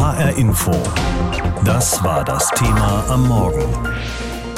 HR 0.00 0.34
Info. 0.38 0.72
Das 1.62 2.02
war 2.02 2.24
das 2.24 2.48
Thema 2.52 3.04
am 3.10 3.28
Morgen. 3.28 3.66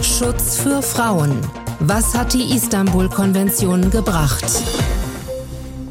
Schutz 0.01 0.59
für 0.59 0.81
Frauen. 0.81 1.37
Was 1.81 2.17
hat 2.17 2.33
die 2.33 2.55
Istanbul-Konvention 2.55 3.91
gebracht? 3.91 4.45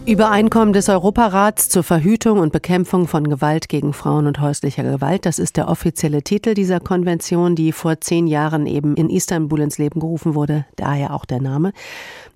Übereinkommen 0.06 0.74
des 0.74 0.88
Europarats 0.88 1.68
zur 1.68 1.84
Verhütung 1.84 2.40
und 2.40 2.54
Bekämpfung 2.54 3.08
von 3.08 3.30
Gewalt 3.30 3.68
gegen 3.68 3.92
Frauen 3.92 4.26
und 4.26 4.40
häuslicher 4.40 4.84
Gewalt. 4.84 5.26
Das 5.26 5.38
ist 5.38 5.58
der 5.58 5.68
offizielle 5.68 6.24
Titel 6.24 6.54
dieser 6.54 6.80
Konvention, 6.80 7.56
die 7.56 7.74
vor 7.74 8.00
zehn 8.00 8.28
Jahren 8.28 8.66
eben 8.66 8.96
in 8.96 9.10
Istanbul 9.10 9.60
ins 9.60 9.78
Leben 9.78 10.00
gerufen 10.00 10.34
wurde. 10.34 10.66
Daher 10.78 11.14
auch 11.14 11.26
der 11.26 11.42
Name. 11.42 11.74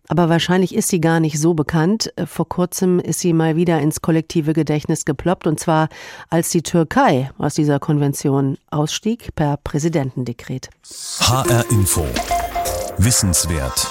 Aber 0.07 0.29
wahrscheinlich 0.29 0.75
ist 0.75 0.89
sie 0.89 1.01
gar 1.01 1.19
nicht 1.19 1.39
so 1.39 1.53
bekannt. 1.53 2.13
Vor 2.25 2.47
kurzem 2.47 2.99
ist 2.99 3.19
sie 3.19 3.33
mal 3.33 3.55
wieder 3.55 3.79
ins 3.79 4.01
kollektive 4.01 4.53
Gedächtnis 4.53 5.05
geploppt, 5.05 5.47
und 5.47 5.59
zwar 5.59 5.89
als 6.29 6.49
die 6.49 6.61
Türkei 6.61 7.31
aus 7.37 7.55
dieser 7.55 7.79
Konvention 7.79 8.57
ausstieg 8.69 9.29
per 9.35 9.57
Präsidentendekret. 9.57 10.69
HR 11.21 11.65
Info. 11.71 12.05
Wissenswert. 12.97 13.87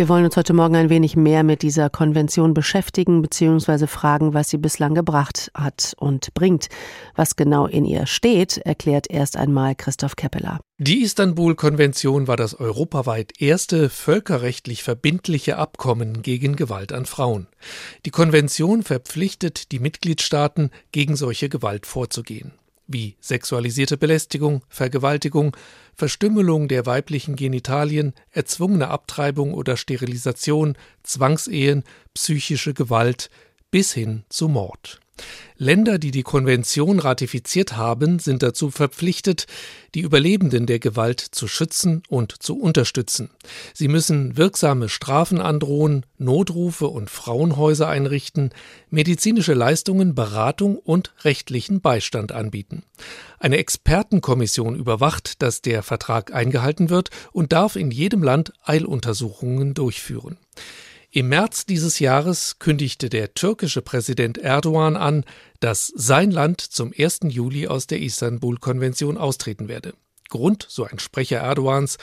Wir 0.00 0.08
wollen 0.08 0.24
uns 0.24 0.38
heute 0.38 0.54
Morgen 0.54 0.76
ein 0.76 0.88
wenig 0.88 1.14
mehr 1.14 1.42
mit 1.42 1.60
dieser 1.60 1.90
Konvention 1.90 2.54
beschäftigen 2.54 3.20
bzw. 3.20 3.86
fragen, 3.86 4.32
was 4.32 4.48
sie 4.48 4.56
bislang 4.56 4.94
gebracht 4.94 5.50
hat 5.52 5.94
und 5.98 6.32
bringt. 6.32 6.70
Was 7.16 7.36
genau 7.36 7.66
in 7.66 7.84
ihr 7.84 8.06
steht, 8.06 8.56
erklärt 8.56 9.10
erst 9.10 9.36
einmal 9.36 9.74
Christoph 9.74 10.16
Keppeler. 10.16 10.58
Die 10.78 11.02
Istanbul-Konvention 11.02 12.28
war 12.28 12.38
das 12.38 12.54
europaweit 12.54 13.42
erste 13.42 13.90
völkerrechtlich 13.90 14.82
verbindliche 14.82 15.58
Abkommen 15.58 16.22
gegen 16.22 16.56
Gewalt 16.56 16.94
an 16.94 17.04
Frauen. 17.04 17.48
Die 18.06 18.10
Konvention 18.10 18.82
verpflichtet 18.82 19.70
die 19.70 19.80
Mitgliedstaaten, 19.80 20.70
gegen 20.92 21.14
solche 21.14 21.50
Gewalt 21.50 21.84
vorzugehen 21.84 22.52
wie 22.92 23.16
sexualisierte 23.20 23.96
Belästigung, 23.96 24.62
Vergewaltigung, 24.68 25.56
Verstümmelung 25.94 26.66
der 26.68 26.86
weiblichen 26.86 27.36
Genitalien, 27.36 28.14
erzwungene 28.30 28.88
Abtreibung 28.88 29.54
oder 29.54 29.76
Sterilisation, 29.76 30.76
Zwangsehen, 31.02 31.84
psychische 32.14 32.74
Gewalt 32.74 33.30
bis 33.70 33.92
hin 33.92 34.24
zu 34.28 34.48
Mord. 34.48 35.00
Länder, 35.56 35.98
die 35.98 36.10
die 36.10 36.22
Konvention 36.22 37.00
ratifiziert 37.00 37.76
haben, 37.76 38.18
sind 38.18 38.42
dazu 38.42 38.70
verpflichtet, 38.70 39.46
die 39.94 40.00
Überlebenden 40.00 40.64
der 40.64 40.78
Gewalt 40.78 41.20
zu 41.20 41.48
schützen 41.48 42.02
und 42.08 42.42
zu 42.42 42.58
unterstützen. 42.58 43.28
Sie 43.74 43.88
müssen 43.88 44.38
wirksame 44.38 44.88
Strafen 44.88 45.38
androhen, 45.38 46.06
Notrufe 46.16 46.86
und 46.86 47.10
Frauenhäuser 47.10 47.88
einrichten, 47.88 48.50
medizinische 48.88 49.52
Leistungen, 49.52 50.14
Beratung 50.14 50.78
und 50.78 51.12
rechtlichen 51.24 51.82
Beistand 51.82 52.32
anbieten. 52.32 52.82
Eine 53.38 53.58
Expertenkommission 53.58 54.76
überwacht, 54.76 55.42
dass 55.42 55.60
der 55.60 55.82
Vertrag 55.82 56.32
eingehalten 56.32 56.88
wird 56.88 57.10
und 57.32 57.52
darf 57.52 57.76
in 57.76 57.90
jedem 57.90 58.22
Land 58.22 58.54
Eiluntersuchungen 58.62 59.74
durchführen. 59.74 60.38
Im 61.12 61.28
März 61.28 61.66
dieses 61.66 61.98
Jahres 61.98 62.60
kündigte 62.60 63.08
der 63.08 63.34
türkische 63.34 63.82
Präsident 63.82 64.38
Erdogan 64.38 64.94
an, 64.96 65.24
dass 65.58 65.92
sein 65.96 66.30
Land 66.30 66.60
zum 66.60 66.92
1. 66.96 67.20
Juli 67.24 67.66
aus 67.66 67.88
der 67.88 68.00
Istanbul-Konvention 68.00 69.18
austreten 69.18 69.66
werde. 69.66 69.94
Grund, 70.28 70.66
so 70.68 70.84
ein 70.84 71.00
Sprecher 71.00 71.38
Erdogans, 71.38 71.98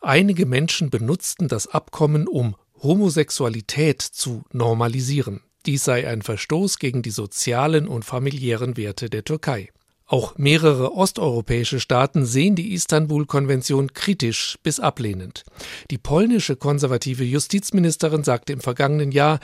einige 0.00 0.46
Menschen 0.46 0.88
benutzten 0.88 1.48
das 1.48 1.66
Abkommen, 1.66 2.26
um 2.26 2.56
Homosexualität 2.82 4.00
zu 4.00 4.44
normalisieren. 4.52 5.42
Dies 5.66 5.84
sei 5.84 6.08
ein 6.08 6.22
Verstoß 6.22 6.78
gegen 6.78 7.02
die 7.02 7.10
sozialen 7.10 7.86
und 7.86 8.06
familiären 8.06 8.78
Werte 8.78 9.10
der 9.10 9.24
Türkei. 9.24 9.68
Auch 10.08 10.38
mehrere 10.38 10.92
osteuropäische 10.92 11.80
Staaten 11.80 12.26
sehen 12.26 12.54
die 12.54 12.74
Istanbul-Konvention 12.74 13.92
kritisch 13.92 14.56
bis 14.62 14.78
ablehnend. 14.78 15.42
Die 15.90 15.98
polnische 15.98 16.54
konservative 16.54 17.24
Justizministerin 17.24 18.22
sagte 18.22 18.52
im 18.52 18.60
vergangenen 18.60 19.10
Jahr, 19.10 19.40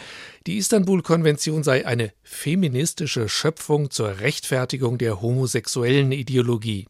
die 0.47 0.59
Istanbul-Konvention 0.59 1.65
sei 1.65 1.84
eine 1.84 2.12
feministische 2.23 3.28
Schöpfung 3.28 3.91
zur 3.91 4.21
Rechtfertigung 4.21 4.99
der 4.99 5.21
homosexuellen 5.21 6.12
Ideologie. 6.12 6.87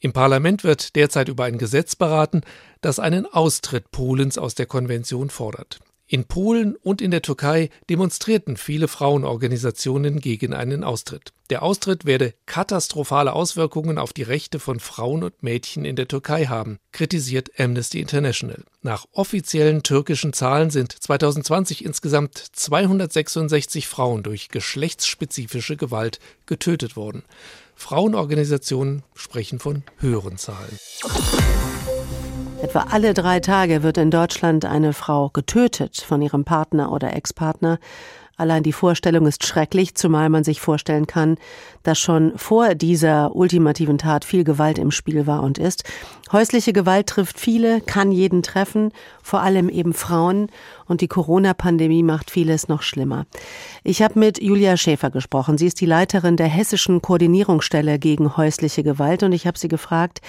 Im 0.00 0.12
Parlament 0.12 0.62
wird 0.62 0.94
derzeit 0.94 1.30
über 1.30 1.44
ein 1.44 1.56
Gesetz 1.56 1.96
beraten, 1.96 2.42
das 2.82 2.98
einen 2.98 3.24
Austritt 3.24 3.90
Polens 3.90 4.36
aus 4.36 4.54
der 4.54 4.66
Konvention 4.66 5.30
fordert. 5.30 5.80
In 6.06 6.26
Polen 6.26 6.76
und 6.76 7.00
in 7.00 7.10
der 7.10 7.22
Türkei 7.22 7.70
demonstrierten 7.88 8.58
viele 8.58 8.88
Frauenorganisationen 8.88 10.20
gegen 10.20 10.52
einen 10.52 10.84
Austritt. 10.84 11.32
Der 11.48 11.62
Austritt 11.62 12.04
werde 12.04 12.34
katastrophale 12.44 13.32
Auswirkungen 13.32 13.96
auf 13.96 14.12
die 14.12 14.22
Rechte 14.22 14.58
von 14.58 14.80
Frauen 14.80 15.22
und 15.22 15.42
Mädchen 15.42 15.86
in 15.86 15.96
der 15.96 16.06
Türkei 16.06 16.44
haben, 16.44 16.78
kritisiert 16.92 17.58
Amnesty 17.58 18.00
International. 18.00 18.64
Nach 18.82 19.06
offiziellen 19.12 19.82
türkischen 19.82 20.34
Zahlen 20.34 20.70
sind 20.70 20.92
2020 20.92 21.84
insgesamt 21.84 22.36
266 22.36 23.88
Frauen 23.88 24.22
durch 24.22 24.50
geschlechtsspezifische 24.50 25.76
Gewalt 25.78 26.18
getötet 26.44 26.96
worden. 26.96 27.24
Frauenorganisationen 27.76 29.04
sprechen 29.14 29.58
von 29.58 29.84
höheren 29.98 30.36
Zahlen. 30.36 30.78
Etwa 32.64 32.86
alle 32.90 33.12
drei 33.12 33.40
Tage 33.40 33.82
wird 33.82 33.98
in 33.98 34.10
Deutschland 34.10 34.64
eine 34.64 34.94
Frau 34.94 35.28
getötet 35.28 35.98
von 35.98 36.22
ihrem 36.22 36.46
Partner 36.46 36.92
oder 36.92 37.14
Ex-Partner. 37.14 37.78
Allein 38.38 38.62
die 38.62 38.72
Vorstellung 38.72 39.26
ist 39.26 39.46
schrecklich, 39.46 39.94
zumal 39.96 40.30
man 40.30 40.44
sich 40.44 40.62
vorstellen 40.62 41.06
kann, 41.06 41.36
dass 41.84 42.00
schon 42.00 42.32
vor 42.36 42.74
dieser 42.74 43.36
ultimativen 43.36 43.98
Tat 43.98 44.24
viel 44.24 44.42
Gewalt 44.42 44.78
im 44.78 44.90
Spiel 44.90 45.26
war 45.28 45.42
und 45.42 45.58
ist. 45.58 45.84
Häusliche 46.32 46.72
Gewalt 46.72 47.06
trifft 47.06 47.38
viele, 47.38 47.80
kann 47.80 48.10
jeden 48.10 48.42
treffen, 48.42 48.90
vor 49.22 49.42
allem 49.42 49.68
eben 49.68 49.92
Frauen. 49.94 50.48
Und 50.86 51.00
die 51.00 51.08
Corona-Pandemie 51.08 52.02
macht 52.02 52.30
vieles 52.30 52.68
noch 52.68 52.82
schlimmer. 52.82 53.24
Ich 53.84 54.02
habe 54.02 54.18
mit 54.18 54.42
Julia 54.42 54.76
Schäfer 54.76 55.10
gesprochen. 55.10 55.56
Sie 55.56 55.66
ist 55.66 55.80
die 55.80 55.86
Leiterin 55.86 56.36
der 56.36 56.48
hessischen 56.48 57.00
Koordinierungsstelle 57.00 57.98
gegen 57.98 58.36
häusliche 58.36 58.82
Gewalt. 58.82 59.22
Und 59.22 59.32
ich 59.32 59.46
habe 59.46 59.58
sie 59.58 59.68
gefragt, 59.68 60.20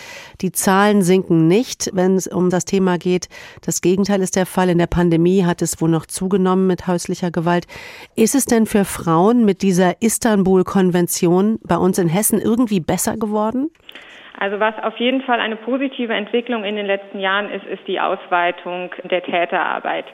die 0.41 0.51
Zahlen 0.51 1.01
sinken 1.01 1.47
nicht, 1.47 1.89
wenn 1.93 2.15
es 2.15 2.27
um 2.27 2.49
das 2.49 2.65
Thema 2.65 2.97
geht. 2.97 3.27
Das 3.61 3.81
Gegenteil 3.81 4.21
ist 4.21 4.35
der 4.35 4.45
Fall. 4.45 4.69
In 4.69 4.77
der 4.77 4.87
Pandemie 4.87 5.43
hat 5.43 5.61
es 5.61 5.81
wohl 5.81 5.89
noch 5.89 6.05
zugenommen 6.05 6.67
mit 6.67 6.87
häuslicher 6.87 7.31
Gewalt. 7.31 7.67
Ist 8.15 8.35
es 8.35 8.45
denn 8.45 8.65
für 8.65 8.85
Frauen 8.85 9.43
mit 9.43 9.61
dieser 9.61 10.01
Istanbul-Konvention 10.01 11.44
bei 11.63 11.77
uns 11.77 11.97
in 11.97 12.07
Hessen 12.07 12.39
irgendwie 12.39 12.79
besser 12.79 13.17
geworden? 13.17 13.69
Also 14.37 14.59
was 14.59 14.75
auf 14.83 14.97
jeden 14.97 15.21
Fall 15.21 15.39
eine 15.39 15.55
positive 15.55 16.13
Entwicklung 16.13 16.63
in 16.63 16.75
den 16.75 16.85
letzten 16.85 17.19
Jahren 17.19 17.49
ist, 17.49 17.65
ist 17.65 17.87
die 17.87 17.99
Ausweitung 17.99 18.91
der 19.09 19.23
Täterarbeit. 19.23 20.05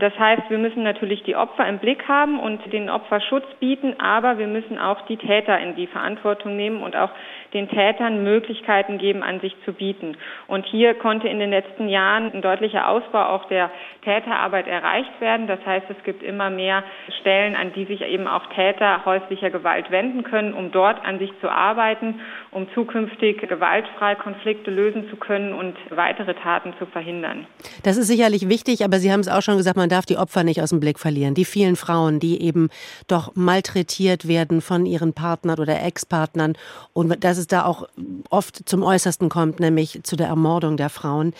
Das 0.00 0.18
heißt, 0.18 0.42
wir 0.48 0.58
müssen 0.58 0.82
natürlich 0.82 1.22
die 1.22 1.36
Opfer 1.36 1.66
im 1.68 1.78
Blick 1.78 2.08
haben 2.08 2.38
und 2.38 2.72
den 2.72 2.90
Opferschutz 2.90 3.44
bieten, 3.60 3.98
aber 3.98 4.38
wir 4.38 4.46
müssen 4.46 4.78
auch 4.78 5.02
die 5.06 5.16
Täter 5.16 5.58
in 5.58 5.76
die 5.76 5.86
Verantwortung 5.86 6.56
nehmen 6.56 6.82
und 6.82 6.96
auch 6.96 7.10
den 7.54 7.68
Tätern 7.68 8.24
Möglichkeiten 8.24 8.98
geben, 8.98 9.22
an 9.22 9.40
sich 9.40 9.54
zu 9.64 9.72
bieten. 9.72 10.16
Und 10.48 10.66
hier 10.66 10.94
konnte 10.94 11.28
in 11.28 11.38
den 11.38 11.50
letzten 11.50 11.88
Jahren 11.88 12.32
ein 12.32 12.42
deutlicher 12.42 12.88
Ausbau 12.88 13.26
auch 13.26 13.46
der 13.46 13.70
Täterarbeit 14.02 14.66
erreicht 14.66 15.20
werden. 15.20 15.46
Das 15.46 15.64
heißt, 15.64 15.86
es 15.88 16.04
gibt 16.04 16.22
immer 16.22 16.50
mehr 16.50 16.82
Stellen, 17.20 17.54
an 17.54 17.72
die 17.72 17.84
sich 17.84 18.02
eben 18.02 18.26
auch 18.26 18.46
Täter 18.54 19.04
häuslicher 19.04 19.50
Gewalt 19.50 19.90
wenden 19.90 20.24
können, 20.24 20.52
um 20.52 20.72
dort 20.72 21.04
an 21.04 21.18
sich 21.18 21.30
zu 21.40 21.48
arbeiten, 21.48 22.20
um 22.50 22.66
zukünftig 22.74 23.40
gewaltfrei 23.48 24.16
Konflikte 24.16 24.70
lösen 24.70 25.08
zu 25.08 25.16
können 25.16 25.52
und 25.52 25.76
weitere 25.90 26.34
Taten 26.34 26.74
zu 26.78 26.86
verhindern. 26.86 27.46
Das 27.84 27.96
ist 27.96 28.08
sicherlich 28.08 28.48
wichtig, 28.48 28.84
aber 28.84 28.98
Sie 28.98 29.12
haben 29.12 29.20
es 29.20 29.28
auch 29.28 29.42
schon 29.42 29.56
gesagt, 29.56 29.76
man 29.84 29.90
darf 29.90 30.06
die 30.06 30.16
Opfer 30.16 30.44
nicht 30.44 30.62
aus 30.62 30.70
dem 30.70 30.80
Blick 30.80 30.98
verlieren. 30.98 31.34
Die 31.34 31.44
vielen 31.44 31.76
Frauen, 31.76 32.18
die 32.18 32.40
eben 32.40 32.70
doch 33.06 33.32
malträtiert 33.34 34.26
werden 34.26 34.62
von 34.62 34.86
ihren 34.86 35.12
Partnern 35.12 35.58
oder 35.58 35.82
Ex-Partnern 35.82 36.54
und 36.94 37.22
dass 37.22 37.36
es 37.36 37.48
da 37.48 37.66
auch 37.66 37.86
oft 38.30 38.66
zum 38.66 38.82
Äußersten 38.82 39.28
kommt, 39.28 39.60
nämlich 39.60 40.00
zu 40.02 40.16
der 40.16 40.28
Ermordung 40.28 40.78
der 40.78 40.88
Frauen. 40.88 41.34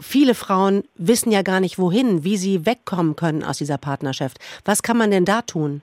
Viele 0.00 0.34
Frauen 0.34 0.82
wissen 0.96 1.30
ja 1.30 1.42
gar 1.42 1.60
nicht 1.60 1.78
wohin, 1.78 2.24
wie 2.24 2.38
sie 2.38 2.64
wegkommen 2.64 3.16
können 3.16 3.44
aus 3.44 3.58
dieser 3.58 3.76
Partnerschaft. 3.76 4.38
Was 4.64 4.82
kann 4.82 4.96
man 4.96 5.10
denn 5.10 5.26
da 5.26 5.42
tun? 5.42 5.82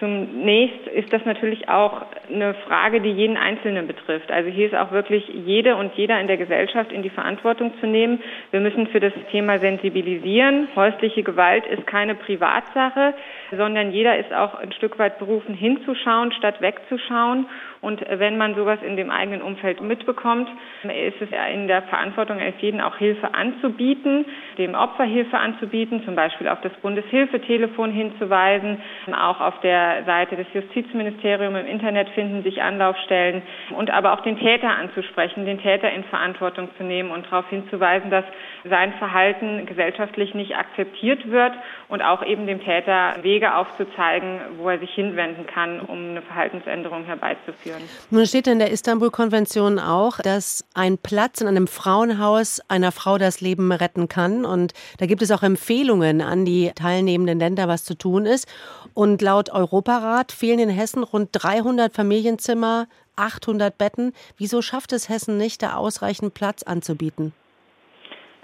Zunächst 0.00 0.86
ist 0.88 1.12
das 1.12 1.26
natürlich 1.26 1.68
auch 1.68 2.06
eine 2.32 2.54
Frage, 2.54 3.02
die 3.02 3.10
jeden 3.10 3.36
Einzelnen 3.36 3.86
betrifft. 3.86 4.32
Also 4.32 4.48
hier 4.48 4.66
ist 4.66 4.74
auch 4.74 4.92
wirklich 4.92 5.28
jede 5.28 5.76
und 5.76 5.92
jeder 5.94 6.18
in 6.18 6.26
der 6.26 6.38
Gesellschaft 6.38 6.90
in 6.90 7.02
die 7.02 7.10
Verantwortung 7.10 7.72
zu 7.80 7.86
nehmen. 7.86 8.22
Wir 8.50 8.60
müssen 8.60 8.86
für 8.86 8.98
das 8.98 9.12
Thema 9.30 9.58
sensibilisieren. 9.58 10.68
Häusliche 10.74 11.22
Gewalt 11.22 11.66
ist 11.66 11.86
keine 11.86 12.14
Privatsache, 12.14 13.12
sondern 13.56 13.90
jeder 13.92 14.18
ist 14.18 14.32
auch 14.32 14.54
ein 14.54 14.72
Stück 14.72 14.98
weit 14.98 15.18
berufen, 15.18 15.54
hinzuschauen, 15.54 16.32
statt 16.32 16.60
wegzuschauen. 16.60 17.46
Und 17.80 18.04
wenn 18.08 18.36
man 18.36 18.54
sowas 18.54 18.78
in 18.86 18.96
dem 18.96 19.10
eigenen 19.10 19.40
Umfeld 19.40 19.80
mitbekommt, 19.80 20.48
ist 20.82 21.20
es 21.20 21.28
in 21.54 21.66
der 21.66 21.82
Verantwortung 21.82 22.38
eines 22.38 22.60
jeden 22.60 22.80
auch 22.80 22.96
Hilfe 22.96 23.32
anzubieten, 23.32 24.26
dem 24.58 24.74
Opfer 24.74 25.04
Hilfe 25.04 25.38
anzubieten, 25.38 26.04
zum 26.04 26.14
Beispiel 26.14 26.48
auf 26.48 26.60
das 26.60 26.72
Bundeshilfetelefon 26.82 27.90
hinzuweisen, 27.90 28.82
auch 29.18 29.40
auf 29.40 29.60
der 29.60 30.04
Seite 30.04 30.36
des 30.36 30.46
Justizministeriums 30.52 31.58
im 31.58 31.66
Internet 31.66 32.10
finden 32.10 32.42
sich 32.42 32.60
Anlaufstellen 32.60 33.42
und 33.76 33.90
aber 33.90 34.12
auch 34.12 34.20
den 34.20 34.38
Täter 34.38 34.68
anzusprechen, 34.68 35.46
den 35.46 35.60
Täter 35.60 35.90
in 35.90 36.04
Verantwortung 36.04 36.68
zu 36.76 36.84
nehmen 36.84 37.10
und 37.10 37.26
darauf 37.26 37.48
hinzuweisen, 37.48 38.10
dass 38.10 38.24
sein 38.64 38.92
Verhalten 38.94 39.64
gesellschaftlich 39.64 40.34
nicht 40.34 40.54
akzeptiert 40.56 41.30
wird 41.30 41.52
und 41.88 42.02
auch 42.02 42.24
eben 42.24 42.46
dem 42.46 42.62
Täter 42.62 43.16
Wege 43.22 43.39
aufzuzeigen, 43.48 44.40
wo 44.58 44.68
er 44.68 44.78
sich 44.78 44.90
hinwenden 44.90 45.46
kann, 45.46 45.80
um 45.80 46.10
eine 46.10 46.22
Verhaltensänderung 46.22 47.04
herbeizuführen. 47.04 47.82
Nun 48.10 48.26
steht 48.26 48.46
in 48.46 48.58
der 48.58 48.70
Istanbul-Konvention 48.70 49.78
auch, 49.78 50.18
dass 50.18 50.64
ein 50.74 50.98
Platz 50.98 51.40
in 51.40 51.46
einem 51.46 51.66
Frauenhaus 51.66 52.60
einer 52.68 52.92
Frau 52.92 53.18
das 53.18 53.40
Leben 53.40 53.72
retten 53.72 54.08
kann. 54.08 54.44
Und 54.44 54.72
da 54.98 55.06
gibt 55.06 55.22
es 55.22 55.30
auch 55.30 55.42
Empfehlungen 55.42 56.20
an 56.20 56.44
die 56.44 56.72
teilnehmenden 56.74 57.38
Länder, 57.38 57.68
was 57.68 57.84
zu 57.84 57.94
tun 57.94 58.26
ist. 58.26 58.46
Und 58.94 59.22
laut 59.22 59.50
Europarat 59.50 60.32
fehlen 60.32 60.58
in 60.58 60.68
Hessen 60.68 61.02
rund 61.02 61.30
300 61.32 61.92
Familienzimmer, 61.92 62.86
800 63.16 63.76
Betten. 63.76 64.12
Wieso 64.36 64.62
schafft 64.62 64.92
es 64.92 65.08
Hessen 65.08 65.36
nicht, 65.36 65.62
da 65.62 65.74
ausreichend 65.74 66.34
Platz 66.34 66.62
anzubieten? 66.62 67.32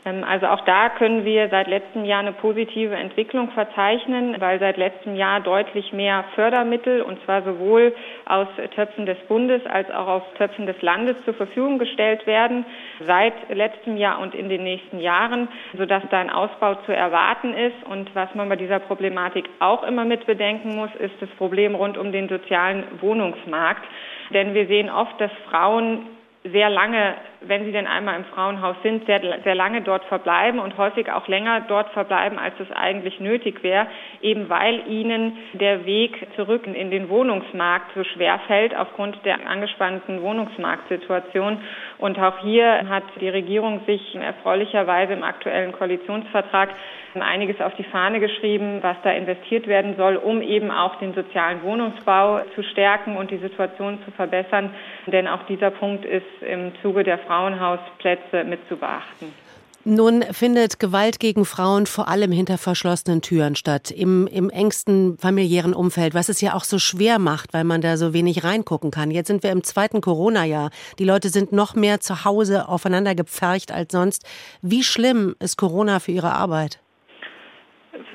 Ähm, 0.06 0.24
also 0.24 0.46
auch 0.46 0.60
da 0.62 0.88
können 0.88 1.24
wir 1.24 1.48
seit 1.48 1.66
letztem 1.66 2.04
Jahr 2.04 2.20
eine 2.20 2.32
positive 2.32 2.94
Entwicklung 2.94 3.50
verzeichnen, 3.50 4.36
weil 4.38 4.58
seit 4.60 4.76
letztem 4.76 5.16
Jahr 5.16 5.40
deutlich 5.40 5.92
mehr 5.92 6.24
Fördermittel, 6.34 7.02
und 7.02 7.22
zwar 7.24 7.42
sowohl 7.42 7.94
aus 8.24 8.46
Töpfen 8.74 9.04
des 9.04 9.18
Bundes 9.28 9.60
als 9.66 9.90
auch 9.90 10.06
aus 10.06 10.22
Töpfen 10.38 10.66
des 10.66 10.80
Landes 10.80 11.16
zur 11.24 11.34
Verfügung 11.34 11.78
gestellt 11.78 12.26
werden, 12.26 12.64
seit 13.00 13.34
letztem 13.50 13.96
Jahr 13.96 14.20
und 14.20 14.34
in 14.34 14.48
den 14.48 14.62
nächsten 14.62 15.00
Jahren, 15.00 15.48
sodass 15.76 16.02
da 16.10 16.20
ein 16.20 16.30
Ausbau 16.30 16.76
zu 16.86 16.94
erwarten 16.94 17.52
ist. 17.52 17.84
Und 17.90 18.14
was 18.14 18.34
man 18.34 18.48
bei 18.48 18.56
dieser 18.56 18.78
Problematik 18.78 19.48
auch 19.58 19.82
immer 19.82 20.04
mit 20.04 20.24
bedenken 20.26 20.76
muss, 20.76 20.94
ist 20.98 21.14
das 21.20 21.30
Problem 21.30 21.74
rund 21.74 21.98
um 21.98 22.12
den 22.12 22.28
sozialen 22.28 22.84
Wohnungsmarkt. 23.00 23.84
Denn 24.30 24.54
wir 24.54 24.66
sehen 24.66 24.88
oft, 24.88 25.20
dass 25.20 25.30
Frauen 25.50 26.06
sehr 26.52 26.70
lange, 26.70 27.14
wenn 27.48 27.64
sie 27.64 27.72
denn 27.72 27.86
einmal 27.86 28.16
im 28.16 28.24
Frauenhaus 28.24 28.76
sind, 28.82 29.06
sehr, 29.06 29.20
sehr 29.44 29.54
lange 29.54 29.82
dort 29.82 30.04
verbleiben 30.04 30.58
und 30.60 30.76
häufig 30.76 31.10
auch 31.10 31.28
länger 31.28 31.62
dort 31.68 31.90
verbleiben, 31.90 32.38
als 32.38 32.54
es 32.60 32.70
eigentlich 32.72 33.20
nötig 33.20 33.62
wäre, 33.62 33.86
eben 34.20 34.48
weil 34.48 34.86
ihnen 34.88 35.36
der 35.54 35.86
Weg 35.86 36.26
zurück 36.36 36.66
in 36.66 36.90
den 36.90 37.08
Wohnungsmarkt 37.08 37.92
so 37.94 38.04
schwer 38.04 38.38
fällt 38.46 38.76
aufgrund 38.76 39.24
der 39.24 39.46
angespannten 39.48 40.22
Wohnungsmarktsituation. 40.22 41.58
Und 41.98 42.18
auch 42.18 42.38
hier 42.38 42.88
hat 42.88 43.04
die 43.20 43.28
Regierung 43.28 43.80
sich 43.86 44.14
erfreulicherweise 44.14 45.12
im 45.12 45.22
aktuellen 45.22 45.72
Koalitionsvertrag 45.72 46.70
einiges 47.22 47.60
auf 47.60 47.74
die 47.76 47.84
Fahne 47.84 48.20
geschrieben, 48.20 48.78
was 48.82 48.96
da 49.02 49.10
investiert 49.10 49.66
werden 49.66 49.96
soll, 49.96 50.16
um 50.16 50.42
eben 50.42 50.70
auch 50.70 50.96
den 50.96 51.14
sozialen 51.14 51.62
Wohnungsbau 51.62 52.40
zu 52.54 52.62
stärken 52.62 53.16
und 53.16 53.30
die 53.30 53.38
Situation 53.38 53.98
zu 54.04 54.10
verbessern. 54.12 54.74
Denn 55.06 55.28
auch 55.28 55.44
dieser 55.44 55.70
Punkt 55.70 56.04
ist 56.04 56.26
im 56.40 56.72
Zuge 56.82 57.04
der 57.04 57.18
Frauenhausplätze 57.36 58.44
mit 58.44 58.66
zu 58.68 58.76
beachten. 58.76 59.34
Nun 59.84 60.22
findet 60.22 60.80
Gewalt 60.80 61.20
gegen 61.20 61.44
Frauen 61.44 61.86
vor 61.86 62.08
allem 62.08 62.32
hinter 62.32 62.58
verschlossenen 62.58 63.22
Türen 63.22 63.54
statt, 63.54 63.92
im, 63.92 64.26
im 64.26 64.50
engsten 64.50 65.16
familiären 65.18 65.74
Umfeld, 65.74 66.14
was 66.14 66.28
es 66.28 66.40
ja 66.40 66.54
auch 66.54 66.64
so 66.64 66.78
schwer 66.78 67.20
macht, 67.20 67.54
weil 67.54 67.62
man 67.62 67.82
da 67.82 67.96
so 67.96 68.12
wenig 68.12 68.42
reingucken 68.42 68.90
kann. 68.90 69.12
Jetzt 69.12 69.28
sind 69.28 69.44
wir 69.44 69.52
im 69.52 69.62
zweiten 69.62 70.00
Corona-Jahr. 70.00 70.70
Die 70.98 71.04
Leute 71.04 71.28
sind 71.28 71.52
noch 71.52 71.76
mehr 71.76 72.00
zu 72.00 72.24
Hause 72.24 72.68
aufeinander 72.68 73.14
gepfercht 73.14 73.70
als 73.70 73.92
sonst. 73.92 74.26
Wie 74.60 74.82
schlimm 74.82 75.36
ist 75.38 75.56
Corona 75.56 76.00
für 76.00 76.12
Ihre 76.12 76.32
Arbeit? 76.32 76.80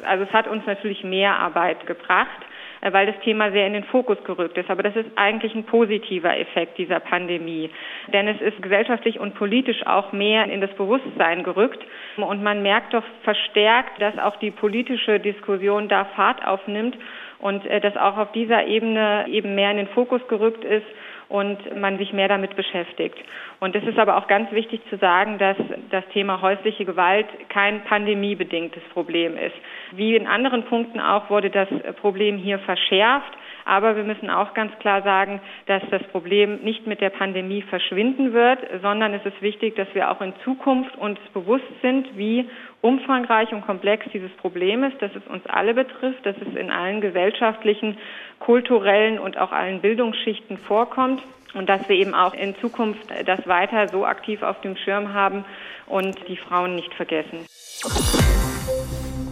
Also 0.03 0.25
es 0.25 0.33
hat 0.33 0.47
uns 0.47 0.65
natürlich 0.65 1.03
mehr 1.05 1.39
Arbeit 1.39 1.85
gebracht 1.87 2.41
weil 2.81 3.05
das 3.05 3.19
Thema 3.23 3.51
sehr 3.51 3.67
in 3.67 3.73
den 3.73 3.83
Fokus 3.83 4.17
gerückt 4.23 4.57
ist. 4.57 4.69
Aber 4.69 4.83
das 4.83 4.95
ist 4.95 5.09
eigentlich 5.15 5.53
ein 5.53 5.65
positiver 5.65 6.37
Effekt 6.37 6.77
dieser 6.77 6.99
Pandemie. 6.99 7.69
Denn 8.11 8.27
es 8.27 8.41
ist 8.41 8.61
gesellschaftlich 8.61 9.19
und 9.19 9.35
politisch 9.35 9.85
auch 9.85 10.11
mehr 10.11 10.45
in 10.45 10.61
das 10.61 10.71
Bewusstsein 10.71 11.43
gerückt. 11.43 11.83
Und 12.17 12.41
man 12.41 12.63
merkt 12.63 12.93
doch 12.93 13.03
verstärkt, 13.23 14.01
dass 14.01 14.17
auch 14.17 14.37
die 14.37 14.51
politische 14.51 15.19
Diskussion 15.19 15.87
da 15.87 16.05
Fahrt 16.05 16.45
aufnimmt 16.45 16.97
und 17.39 17.65
äh, 17.65 17.79
dass 17.79 17.97
auch 17.97 18.17
auf 18.17 18.31
dieser 18.31 18.65
Ebene 18.65 19.25
eben 19.27 19.55
mehr 19.55 19.71
in 19.71 19.77
den 19.77 19.87
Fokus 19.89 20.21
gerückt 20.27 20.63
ist 20.63 20.85
und 21.31 21.79
man 21.79 21.97
sich 21.97 22.11
mehr 22.11 22.27
damit 22.27 22.55
beschäftigt. 22.55 23.17
Und 23.59 23.75
es 23.75 23.83
ist 23.85 23.97
aber 23.97 24.17
auch 24.17 24.27
ganz 24.27 24.51
wichtig 24.51 24.81
zu 24.89 24.97
sagen, 24.97 25.37
dass 25.37 25.55
das 25.89 26.03
Thema 26.13 26.41
häusliche 26.41 26.83
Gewalt 26.83 27.27
kein 27.49 27.83
pandemiebedingtes 27.85 28.83
Problem 28.93 29.37
ist. 29.37 29.55
Wie 29.95 30.15
in 30.15 30.27
anderen 30.27 30.63
Punkten 30.65 30.99
auch 30.99 31.29
wurde 31.29 31.49
das 31.49 31.67
Problem 32.01 32.37
hier 32.37 32.59
verschärft. 32.59 33.31
Aber 33.65 33.95
wir 33.95 34.03
müssen 34.03 34.29
auch 34.29 34.53
ganz 34.53 34.77
klar 34.79 35.03
sagen, 35.03 35.39
dass 35.67 35.83
das 35.91 36.03
Problem 36.05 36.61
nicht 36.63 36.87
mit 36.87 36.99
der 36.99 37.11
Pandemie 37.11 37.61
verschwinden 37.61 38.33
wird, 38.33 38.59
sondern 38.81 39.13
es 39.13 39.25
ist 39.25 39.41
wichtig, 39.41 39.75
dass 39.75 39.87
wir 39.93 40.09
auch 40.09 40.21
in 40.21 40.33
Zukunft 40.43 40.95
uns 40.97 41.19
bewusst 41.33 41.63
sind, 41.81 42.17
wie 42.17 42.49
umfangreich 42.81 43.51
und 43.53 43.61
komplex 43.61 44.05
dieses 44.11 44.31
Problem 44.31 44.83
ist, 44.83 44.99
dass 45.01 45.15
es 45.15 45.25
uns 45.27 45.45
alle 45.45 45.73
betrifft, 45.73 46.25
dass 46.25 46.35
es 46.37 46.55
in 46.55 46.71
allen 46.71 47.01
gesellschaftlichen, 47.01 47.97
kulturellen 48.39 49.19
und 49.19 49.37
auch 49.37 49.51
allen 49.51 49.81
Bildungsschichten 49.81 50.57
vorkommt 50.57 51.21
und 51.53 51.69
dass 51.69 51.87
wir 51.87 51.95
eben 51.95 52.15
auch 52.15 52.33
in 52.33 52.55
Zukunft 52.55 53.05
das 53.25 53.47
weiter 53.47 53.87
so 53.89 54.05
aktiv 54.05 54.41
auf 54.41 54.61
dem 54.61 54.75
Schirm 54.75 55.13
haben 55.13 55.45
und 55.85 56.15
die 56.27 56.37
Frauen 56.37 56.75
nicht 56.75 56.93
vergessen. 56.93 57.45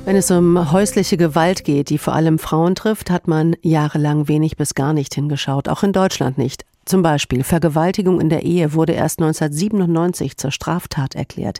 Wenn 0.05 0.15
es 0.15 0.31
um 0.31 0.71
häusliche 0.71 1.17
Gewalt 1.17 1.63
geht, 1.63 1.89
die 1.89 1.97
vor 1.97 2.13
allem 2.13 2.39
Frauen 2.39 2.73
trifft, 2.73 3.11
hat 3.11 3.27
man 3.27 3.55
jahrelang 3.61 4.27
wenig 4.27 4.57
bis 4.57 4.73
gar 4.73 4.93
nicht 4.93 5.13
hingeschaut, 5.13 5.69
auch 5.69 5.83
in 5.83 5.93
Deutschland 5.93 6.37
nicht. 6.37 6.65
Zum 6.89 7.03
Beispiel 7.03 7.43
Vergewaltigung 7.43 8.19
in 8.19 8.29
der 8.29 8.41
Ehe 8.41 8.73
wurde 8.73 8.93
erst 8.93 9.19
1997 9.19 10.37
zur 10.37 10.49
Straftat 10.49 11.13
erklärt. 11.13 11.59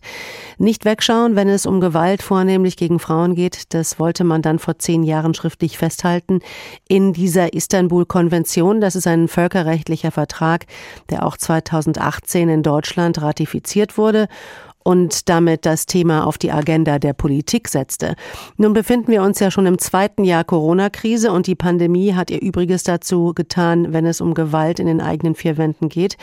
Nicht 0.57 0.85
wegschauen, 0.85 1.35
wenn 1.35 1.47
es 1.47 1.67
um 1.67 1.81
Gewalt 1.81 2.23
vornehmlich 2.23 2.77
gegen 2.77 2.97
Frauen 2.97 3.35
geht, 3.35 3.75
das 3.75 3.99
wollte 3.99 4.23
man 4.23 4.41
dann 4.41 4.57
vor 4.57 4.79
zehn 4.79 5.03
Jahren 5.03 5.35
schriftlich 5.35 5.77
festhalten 5.77 6.39
in 6.87 7.13
dieser 7.13 7.53
Istanbul-Konvention. 7.53 8.81
Das 8.81 8.95
ist 8.95 9.05
ein 9.05 9.27
völkerrechtlicher 9.27 10.09
Vertrag, 10.09 10.65
der 11.11 11.23
auch 11.27 11.37
2018 11.37 12.49
in 12.49 12.63
Deutschland 12.63 13.21
ratifiziert 13.21 13.99
wurde 13.99 14.27
und 14.83 15.29
damit 15.29 15.65
das 15.65 15.85
Thema 15.85 16.25
auf 16.25 16.37
die 16.37 16.51
Agenda 16.51 16.99
der 16.99 17.13
Politik 17.13 17.67
setzte. 17.67 18.15
Nun 18.57 18.73
befinden 18.73 19.11
wir 19.11 19.23
uns 19.23 19.39
ja 19.39 19.51
schon 19.51 19.65
im 19.65 19.77
zweiten 19.77 20.23
Jahr 20.23 20.43
Corona-Krise 20.43 21.31
und 21.31 21.47
die 21.47 21.55
Pandemie 21.55 22.13
hat 22.13 22.31
ihr 22.31 22.41
Übriges 22.41 22.83
dazu 22.83 23.33
getan, 23.33 23.93
wenn 23.93 24.05
es 24.05 24.21
um 24.21 24.33
Gewalt 24.33 24.79
in 24.79 24.87
den 24.87 25.01
eigenen 25.01 25.35
vier 25.35 25.57
Wänden 25.57 25.89
geht. 25.89 26.17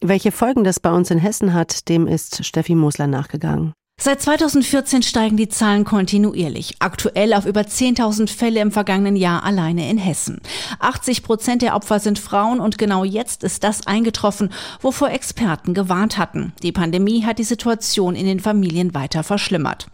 Welche 0.00 0.30
Folgen 0.30 0.64
das 0.64 0.80
bei 0.80 0.92
uns 0.92 1.10
in 1.10 1.18
Hessen 1.18 1.54
hat, 1.54 1.88
dem 1.88 2.06
ist 2.06 2.44
Steffi 2.44 2.74
Mosler 2.74 3.06
nachgegangen. 3.06 3.72
Seit 3.98 4.20
2014 4.20 5.02
steigen 5.02 5.38
die 5.38 5.48
Zahlen 5.48 5.84
kontinuierlich. 5.84 6.76
Aktuell 6.80 7.32
auf 7.32 7.46
über 7.46 7.62
10.000 7.62 8.28
Fälle 8.28 8.60
im 8.60 8.70
vergangenen 8.70 9.16
Jahr 9.16 9.42
alleine 9.42 9.88
in 9.88 9.96
Hessen. 9.96 10.42
80 10.80 11.22
Prozent 11.22 11.62
der 11.62 11.74
Opfer 11.74 11.98
sind 11.98 12.18
Frauen 12.18 12.60
und 12.60 12.76
genau 12.76 13.04
jetzt 13.04 13.42
ist 13.42 13.64
das 13.64 13.86
eingetroffen, 13.86 14.52
wovor 14.82 15.10
Experten 15.10 15.72
gewarnt 15.72 16.18
hatten. 16.18 16.52
Die 16.62 16.72
Pandemie 16.72 17.24
hat 17.24 17.38
die 17.38 17.44
Situation 17.44 18.16
in 18.16 18.26
den 18.26 18.38
Familien 18.38 18.92
weiter 18.92 19.24
verschlimmert. 19.24 19.86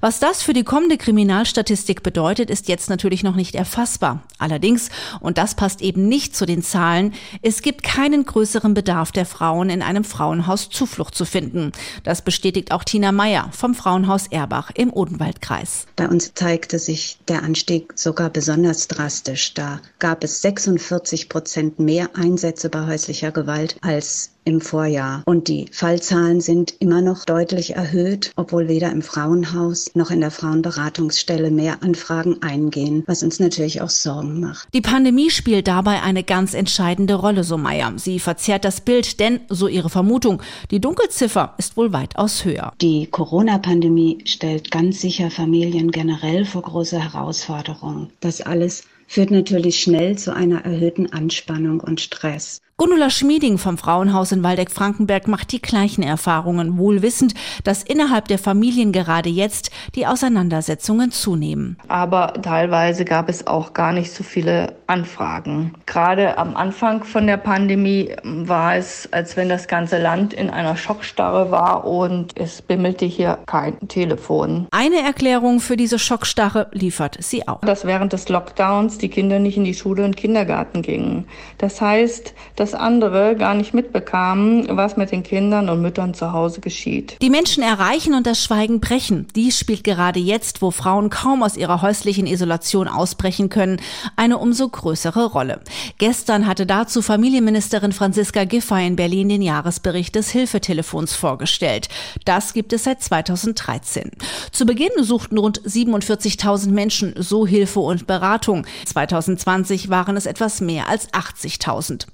Was 0.00 0.20
das 0.20 0.40
für 0.40 0.52
die 0.52 0.64
kommende 0.64 0.96
Kriminalstatistik 0.96 2.04
bedeutet, 2.04 2.50
ist 2.50 2.68
jetzt 2.68 2.88
natürlich 2.88 3.24
noch 3.24 3.34
nicht 3.34 3.56
erfassbar. 3.56 4.22
Allerdings, 4.38 4.88
und 5.18 5.36
das 5.36 5.56
passt 5.56 5.82
eben 5.82 6.06
nicht 6.06 6.36
zu 6.36 6.46
den 6.46 6.62
Zahlen, 6.62 7.12
es 7.42 7.60
gibt 7.60 7.82
keinen 7.82 8.24
größeren 8.24 8.72
Bedarf 8.72 9.10
der 9.10 9.26
Frauen 9.26 9.68
in 9.68 9.82
einem 9.82 10.04
Frauenhaus 10.04 10.70
Zuflucht 10.70 11.16
zu 11.16 11.24
finden. 11.24 11.72
Das 12.04 12.22
bestätigt 12.22 12.70
auch 12.70 12.84
Tina 12.84 13.10
Meyer 13.10 13.47
vom 13.52 13.74
Frauenhaus 13.74 14.26
Erbach 14.28 14.70
im 14.74 14.92
Odenwaldkreis. 14.92 15.86
Bei 15.96 16.08
uns 16.08 16.32
zeigte 16.34 16.78
sich 16.78 17.18
der 17.28 17.42
Anstieg 17.42 17.92
sogar 17.96 18.30
besonders 18.30 18.88
drastisch. 18.88 19.54
Da 19.54 19.80
gab 19.98 20.24
es 20.24 20.42
46 20.42 21.28
Prozent 21.28 21.78
mehr 21.78 22.10
Einsätze 22.14 22.68
bei 22.68 22.86
häuslicher 22.86 23.32
Gewalt 23.32 23.76
als 23.82 24.30
im 24.48 24.60
Vorjahr. 24.60 25.22
Und 25.26 25.48
die 25.48 25.66
Fallzahlen 25.70 26.40
sind 26.40 26.74
immer 26.80 27.02
noch 27.02 27.24
deutlich 27.24 27.76
erhöht, 27.76 28.32
obwohl 28.36 28.68
weder 28.68 28.90
im 28.90 29.02
Frauenhaus 29.02 29.90
noch 29.94 30.10
in 30.10 30.20
der 30.20 30.30
Frauenberatungsstelle 30.30 31.50
mehr 31.50 31.82
Anfragen 31.82 32.42
eingehen, 32.42 33.04
was 33.06 33.22
uns 33.22 33.38
natürlich 33.38 33.80
auch 33.82 33.90
Sorgen 33.90 34.40
macht. 34.40 34.68
Die 34.72 34.80
Pandemie 34.80 35.30
spielt 35.30 35.68
dabei 35.68 36.02
eine 36.02 36.24
ganz 36.24 36.54
entscheidende 36.54 37.14
Rolle, 37.14 37.44
so 37.44 37.58
Meier. 37.58 37.92
Sie 37.96 38.18
verzerrt 38.18 38.64
das 38.64 38.80
Bild, 38.80 39.20
denn, 39.20 39.40
so 39.48 39.68
ihre 39.68 39.90
Vermutung, 39.90 40.42
die 40.70 40.80
Dunkelziffer 40.80 41.54
ist 41.58 41.76
wohl 41.76 41.92
weitaus 41.92 42.44
höher. 42.44 42.72
Die 42.80 43.06
Corona-Pandemie 43.06 44.18
stellt 44.24 44.70
ganz 44.70 45.00
sicher 45.00 45.30
Familien 45.30 45.90
generell 45.90 46.44
vor 46.44 46.62
große 46.62 46.98
Herausforderungen. 46.98 48.10
Das 48.20 48.40
alles 48.40 48.84
führt 49.06 49.30
natürlich 49.30 49.80
schnell 49.80 50.16
zu 50.16 50.34
einer 50.34 50.64
erhöhten 50.64 51.12
Anspannung 51.12 51.80
und 51.80 52.00
Stress. 52.00 52.60
Gundula 52.80 53.10
Schmieding 53.10 53.58
vom 53.58 53.76
Frauenhaus 53.76 54.30
in 54.30 54.44
Waldeck-Frankenberg 54.44 55.26
macht 55.26 55.50
die 55.50 55.60
gleichen 55.60 56.04
Erfahrungen, 56.04 56.78
wohl 56.78 57.02
wissend, 57.02 57.34
dass 57.64 57.82
innerhalb 57.82 58.28
der 58.28 58.38
Familien 58.38 58.92
gerade 58.92 59.28
jetzt 59.28 59.72
die 59.96 60.06
Auseinandersetzungen 60.06 61.10
zunehmen. 61.10 61.76
Aber 61.88 62.34
teilweise 62.40 63.04
gab 63.04 63.28
es 63.28 63.48
auch 63.48 63.72
gar 63.72 63.92
nicht 63.92 64.12
so 64.12 64.22
viele 64.22 64.76
Anfragen. 64.86 65.74
Gerade 65.86 66.38
am 66.38 66.54
Anfang 66.56 67.02
von 67.02 67.26
der 67.26 67.38
Pandemie 67.38 68.14
war 68.22 68.76
es, 68.76 69.12
als 69.12 69.36
wenn 69.36 69.48
das 69.48 69.66
ganze 69.66 69.98
Land 70.00 70.32
in 70.32 70.48
einer 70.48 70.76
Schockstarre 70.76 71.50
war 71.50 71.84
und 71.84 72.38
es 72.38 72.62
bimmelte 72.62 73.06
hier 73.06 73.40
kein 73.46 73.88
Telefon. 73.88 74.68
Eine 74.70 75.02
Erklärung 75.02 75.58
für 75.58 75.76
diese 75.76 75.98
Schockstarre 75.98 76.68
liefert 76.70 77.16
sie 77.18 77.48
auch. 77.48 77.60
Dass 77.62 77.84
während 77.84 78.12
des 78.12 78.28
Lockdowns 78.28 78.98
die 78.98 79.08
Kinder 79.08 79.40
nicht 79.40 79.56
in 79.56 79.64
die 79.64 79.74
Schule 79.74 80.04
und 80.04 80.16
Kindergarten 80.16 80.82
gingen. 80.82 81.26
Das 81.58 81.80
heißt, 81.80 82.34
dass 82.54 82.67
dass 82.68 82.78
andere 82.78 83.34
gar 83.34 83.54
nicht 83.54 83.72
mitbekamen, 83.72 84.66
was 84.76 84.98
mit 84.98 85.10
den 85.10 85.22
Kindern 85.22 85.70
und 85.70 85.80
Müttern 85.80 86.12
zu 86.12 86.32
Hause 86.32 86.60
geschieht. 86.60 87.16
Die 87.22 87.30
Menschen 87.30 87.62
erreichen 87.62 88.12
und 88.12 88.26
das 88.26 88.44
Schweigen 88.44 88.78
brechen. 88.80 89.26
Dies 89.34 89.58
spielt 89.58 89.84
gerade 89.84 90.20
jetzt, 90.20 90.60
wo 90.60 90.70
Frauen 90.70 91.08
kaum 91.08 91.42
aus 91.42 91.56
ihrer 91.56 91.80
häuslichen 91.80 92.26
Isolation 92.26 92.86
ausbrechen 92.86 93.48
können, 93.48 93.80
eine 94.16 94.36
umso 94.36 94.68
größere 94.68 95.26
Rolle. 95.26 95.60
Gestern 95.96 96.46
hatte 96.46 96.66
dazu 96.66 97.00
Familienministerin 97.00 97.92
Franziska 97.92 98.44
Giffey 98.44 98.86
in 98.86 98.96
Berlin 98.96 99.30
den 99.30 99.40
Jahresbericht 99.42 100.14
des 100.14 100.30
Hilfetelefons 100.30 101.14
vorgestellt. 101.14 101.88
Das 102.26 102.52
gibt 102.52 102.74
es 102.74 102.84
seit 102.84 103.02
2013. 103.02 104.10
Zu 104.52 104.66
Beginn 104.66 104.90
suchten 105.02 105.38
rund 105.38 105.62
47.000 105.62 106.68
Menschen 106.68 107.14
so 107.16 107.46
Hilfe 107.46 107.80
und 107.80 108.06
Beratung. 108.06 108.66
2020 108.84 109.88
waren 109.88 110.18
es 110.18 110.26
etwas 110.26 110.60
mehr 110.60 110.88
als 110.88 111.08
80.000. 111.14 112.06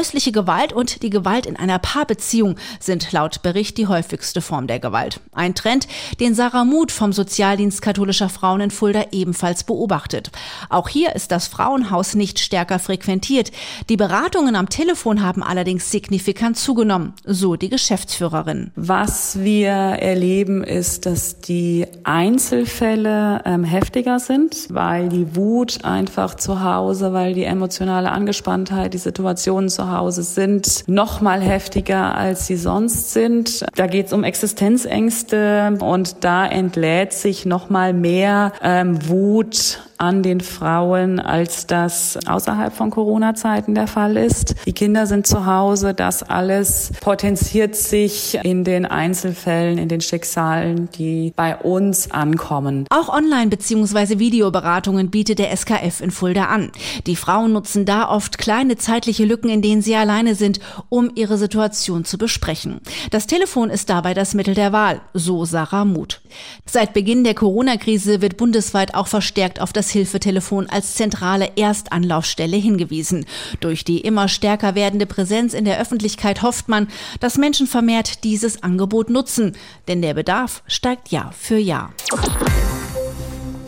Häusliche 0.00 0.32
Gewalt 0.32 0.72
und 0.72 1.02
die 1.02 1.10
Gewalt 1.10 1.44
in 1.44 1.56
einer 1.56 1.78
Paarbeziehung 1.78 2.54
sind 2.78 3.12
laut 3.12 3.42
Bericht 3.42 3.76
die 3.76 3.86
häufigste 3.86 4.40
Form 4.40 4.66
der 4.66 4.78
Gewalt. 4.78 5.20
Ein 5.34 5.54
Trend, 5.54 5.86
den 6.20 6.34
Sarah 6.34 6.64
Muth 6.64 6.90
vom 6.90 7.12
Sozialdienst 7.12 7.82
katholischer 7.82 8.30
Frauen 8.30 8.62
in 8.62 8.70
Fulda 8.70 9.04
ebenfalls 9.12 9.62
beobachtet. 9.62 10.30
Auch 10.70 10.88
hier 10.88 11.14
ist 11.14 11.30
das 11.32 11.48
Frauenhaus 11.48 12.14
nicht 12.14 12.38
stärker 12.38 12.78
frequentiert. 12.78 13.52
Die 13.90 13.98
Beratungen 13.98 14.56
am 14.56 14.70
Telefon 14.70 15.22
haben 15.22 15.42
allerdings 15.42 15.90
signifikant 15.90 16.56
zugenommen, 16.56 17.12
so 17.26 17.56
die 17.56 17.68
Geschäftsführerin. 17.68 18.70
Was 18.76 19.40
wir 19.40 19.70
erleben, 19.70 20.64
ist, 20.64 21.04
dass 21.04 21.40
die 21.40 21.86
Einzelfälle 22.04 23.42
ähm, 23.44 23.64
heftiger 23.64 24.18
sind, 24.18 24.68
weil 24.70 25.10
die 25.10 25.36
Wut 25.36 25.84
einfach 25.84 26.36
zu 26.36 26.64
Hause, 26.64 27.12
weil 27.12 27.34
die 27.34 27.44
emotionale 27.44 28.10
Angespanntheit, 28.12 28.94
die 28.94 28.98
Situation 28.98 29.68
zu 29.68 29.82
Hause 29.82 29.89
sind, 30.22 30.84
noch 30.86 31.20
mal 31.20 31.40
heftiger, 31.40 32.14
als 32.16 32.46
sie 32.46 32.56
sonst 32.56 33.12
sind. 33.12 33.64
Da 33.74 33.86
geht 33.86 34.06
es 34.06 34.12
um 34.12 34.24
Existenzängste 34.24 35.76
und 35.80 36.24
da 36.24 36.46
entlädt 36.46 37.12
sich 37.12 37.46
noch 37.46 37.70
mal 37.70 37.92
mehr 37.92 38.52
ähm, 38.62 39.08
Wut 39.08 39.80
an 40.00 40.22
den 40.22 40.40
Frauen, 40.40 41.20
als 41.20 41.66
das 41.66 42.18
außerhalb 42.26 42.74
von 42.74 42.90
Corona-Zeiten 42.90 43.74
der 43.74 43.86
Fall 43.86 44.16
ist. 44.16 44.54
Die 44.64 44.72
Kinder 44.72 45.06
sind 45.06 45.26
zu 45.26 45.44
Hause, 45.44 45.92
das 45.92 46.22
alles 46.22 46.92
potenziert 47.00 47.76
sich 47.76 48.38
in 48.42 48.64
den 48.64 48.86
Einzelfällen, 48.86 49.76
in 49.76 49.88
den 49.88 50.00
Schicksalen, 50.00 50.88
die 50.96 51.34
bei 51.36 51.54
uns 51.54 52.10
ankommen. 52.10 52.86
Auch 52.88 53.10
Online- 53.10 53.50
bzw. 53.50 54.18
Videoberatungen 54.18 55.10
bietet 55.10 55.38
der 55.38 55.54
SKF 55.54 56.00
in 56.00 56.10
Fulda 56.10 56.44
an. 56.44 56.72
Die 57.06 57.16
Frauen 57.16 57.52
nutzen 57.52 57.84
da 57.84 58.08
oft 58.08 58.38
kleine 58.38 58.76
zeitliche 58.76 59.26
Lücken, 59.26 59.50
in 59.50 59.60
denen 59.60 59.82
sie 59.82 59.96
alleine 59.96 60.34
sind, 60.34 60.60
um 60.88 61.10
ihre 61.14 61.36
Situation 61.36 62.06
zu 62.06 62.16
besprechen. 62.16 62.80
Das 63.10 63.26
Telefon 63.26 63.68
ist 63.68 63.90
dabei 63.90 64.14
das 64.14 64.32
Mittel 64.32 64.54
der 64.54 64.72
Wahl, 64.72 65.02
so 65.12 65.44
Sarah 65.44 65.84
Muth. 65.84 66.22
Seit 66.64 66.94
Beginn 66.94 67.22
der 67.22 67.34
Corona-Krise 67.34 68.22
wird 68.22 68.38
bundesweit 68.38 68.94
auch 68.94 69.06
verstärkt 69.06 69.60
auf 69.60 69.74
das 69.74 69.89
Hilfetelefon 69.90 70.68
als 70.68 70.94
zentrale 70.94 71.52
Erstanlaufstelle 71.56 72.56
hingewiesen. 72.56 73.26
Durch 73.60 73.84
die 73.84 74.00
immer 74.00 74.28
stärker 74.28 74.74
werdende 74.74 75.06
Präsenz 75.06 75.54
in 75.54 75.64
der 75.64 75.80
Öffentlichkeit 75.80 76.42
hofft 76.42 76.68
man, 76.68 76.88
dass 77.20 77.38
Menschen 77.38 77.66
vermehrt 77.66 78.24
dieses 78.24 78.62
Angebot 78.62 79.10
nutzen, 79.10 79.56
denn 79.88 80.02
der 80.02 80.14
Bedarf 80.14 80.62
steigt 80.66 81.10
Jahr 81.10 81.32
für 81.32 81.58
Jahr. 81.58 81.92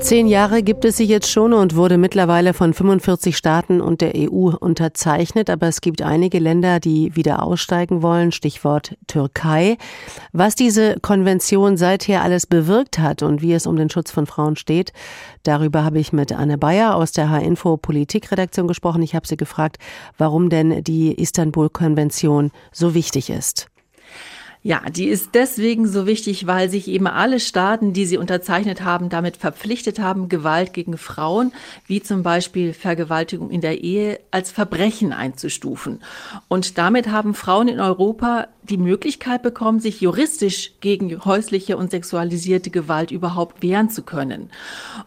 Zehn 0.02 0.26
Jahre 0.26 0.64
gibt 0.64 0.84
es 0.84 0.96
sie 0.96 1.04
jetzt 1.04 1.30
schon 1.30 1.52
und 1.52 1.76
wurde 1.76 1.96
mittlerweile 1.96 2.54
von 2.54 2.74
45 2.74 3.36
Staaten 3.36 3.80
und 3.80 4.00
der 4.00 4.14
EU 4.16 4.50
unterzeichnet. 4.50 5.48
Aber 5.48 5.68
es 5.68 5.80
gibt 5.80 6.02
einige 6.02 6.40
Länder, 6.40 6.80
die 6.80 7.14
wieder 7.14 7.44
aussteigen 7.44 8.02
wollen. 8.02 8.32
Stichwort 8.32 8.96
Türkei. 9.06 9.78
Was 10.32 10.56
diese 10.56 10.96
Konvention 11.00 11.76
seither 11.76 12.22
alles 12.22 12.48
bewirkt 12.48 12.98
hat 12.98 13.22
und 13.22 13.42
wie 13.42 13.52
es 13.52 13.64
um 13.64 13.76
den 13.76 13.90
Schutz 13.90 14.10
von 14.10 14.26
Frauen 14.26 14.56
steht, 14.56 14.92
darüber 15.44 15.84
habe 15.84 16.00
ich 16.00 16.12
mit 16.12 16.32
Anne 16.32 16.58
Bayer 16.58 16.96
aus 16.96 17.12
der 17.12 17.30
H-Info 17.30 17.76
Politikredaktion 17.76 18.66
gesprochen. 18.66 19.02
Ich 19.02 19.14
habe 19.14 19.28
sie 19.28 19.36
gefragt, 19.36 19.78
warum 20.18 20.50
denn 20.50 20.82
die 20.82 21.12
Istanbul-Konvention 21.14 22.50
so 22.72 22.94
wichtig 22.94 23.30
ist. 23.30 23.71
Ja, 24.64 24.80
die 24.88 25.08
ist 25.08 25.30
deswegen 25.34 25.88
so 25.88 26.06
wichtig, 26.06 26.46
weil 26.46 26.70
sich 26.70 26.86
eben 26.86 27.08
alle 27.08 27.40
Staaten, 27.40 27.92
die 27.92 28.06
sie 28.06 28.16
unterzeichnet 28.16 28.82
haben, 28.82 29.08
damit 29.08 29.36
verpflichtet 29.36 29.98
haben, 29.98 30.28
Gewalt 30.28 30.72
gegen 30.72 30.96
Frauen, 30.98 31.52
wie 31.88 32.00
zum 32.00 32.22
Beispiel 32.22 32.72
Vergewaltigung 32.72 33.50
in 33.50 33.60
der 33.60 33.82
Ehe, 33.82 34.20
als 34.30 34.52
Verbrechen 34.52 35.12
einzustufen. 35.12 36.00
Und 36.46 36.78
damit 36.78 37.10
haben 37.10 37.34
Frauen 37.34 37.66
in 37.66 37.80
Europa 37.80 38.46
die 38.64 38.78
Möglichkeit 38.78 39.42
bekommen, 39.42 39.80
sich 39.80 40.00
juristisch 40.00 40.72
gegen 40.80 41.24
häusliche 41.24 41.76
und 41.76 41.90
sexualisierte 41.90 42.70
Gewalt 42.70 43.10
überhaupt 43.10 43.62
wehren 43.62 43.90
zu 43.90 44.02
können. 44.02 44.50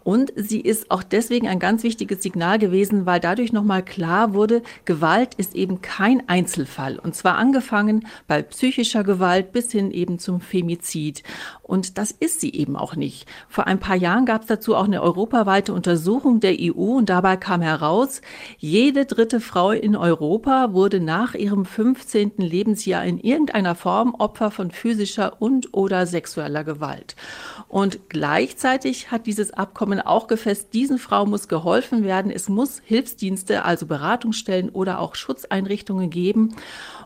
Und 0.03 0.33
sie 0.35 0.59
ist 0.59 0.91
auch 0.91 1.03
deswegen 1.03 1.47
ein 1.47 1.59
ganz 1.59 1.83
wichtiges 1.83 2.21
Signal 2.21 2.59
gewesen, 2.59 3.05
weil 3.05 3.21
dadurch 3.21 3.53
nochmal 3.53 3.83
klar 3.83 4.33
wurde, 4.33 4.61
Gewalt 4.83 5.35
ist 5.35 5.55
eben 5.55 5.81
kein 5.81 6.27
Einzelfall. 6.27 6.99
Und 6.99 7.15
zwar 7.15 7.37
angefangen 7.37 8.05
bei 8.27 8.41
psychischer 8.41 9.03
Gewalt 9.03 9.53
bis 9.53 9.71
hin 9.71 9.91
eben 9.91 10.19
zum 10.19 10.41
Femizid. 10.41 11.23
Und 11.63 11.97
das 11.97 12.11
ist 12.11 12.41
sie 12.41 12.53
eben 12.53 12.75
auch 12.75 12.95
nicht. 12.95 13.25
Vor 13.47 13.67
ein 13.67 13.79
paar 13.79 13.95
Jahren 13.95 14.25
gab 14.25 14.41
es 14.41 14.47
dazu 14.47 14.75
auch 14.75 14.85
eine 14.85 15.01
europaweite 15.01 15.73
Untersuchung 15.73 16.41
der 16.41 16.57
EU 16.59 16.97
und 16.97 17.09
dabei 17.09 17.37
kam 17.37 17.61
heraus, 17.61 18.21
jede 18.57 19.05
dritte 19.05 19.39
Frau 19.39 19.71
in 19.71 19.95
Europa 19.95 20.73
wurde 20.73 20.99
nach 20.99 21.35
ihrem 21.35 21.63
15. 21.65 22.33
Lebensjahr 22.37 23.05
in 23.05 23.17
irgendeiner 23.17 23.44
Form 23.75 24.15
Opfer 24.15 24.51
von 24.51 24.71
physischer 24.71 25.41
und 25.41 25.73
oder 25.73 26.05
sexueller 26.05 26.63
Gewalt. 26.63 27.15
Und 27.67 28.09
gleichzeitig 28.09 29.11
hat 29.11 29.25
dieses 29.25 29.51
Abkommen 29.51 29.99
auch 29.99 30.27
gefasst, 30.27 30.69
diesen 30.73 30.97
Frauen 30.97 31.29
muss 31.29 31.47
geholfen 31.47 32.03
werden. 32.03 32.31
Es 32.31 32.49
muss 32.49 32.81
Hilfsdienste, 32.85 33.65
also 33.65 33.85
Beratungsstellen 33.85 34.69
oder 34.69 34.99
auch 34.99 35.15
Schutzeinrichtungen 35.15 36.09
geben. 36.09 36.55